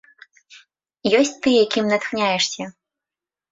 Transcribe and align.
Ёсць 1.19 1.35
тыя, 1.45 1.61
кім 1.77 1.85
натхняешся? 1.93 2.63